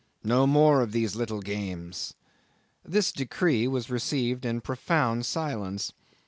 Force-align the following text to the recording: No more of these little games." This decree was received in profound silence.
No 0.23 0.47
more 0.47 0.81
of 0.81 0.93
these 0.93 1.15
little 1.15 1.41
games." 1.41 2.15
This 2.83 3.11
decree 3.11 3.67
was 3.67 3.91
received 3.91 4.45
in 4.45 4.59
profound 4.59 5.27
silence. 5.27 5.93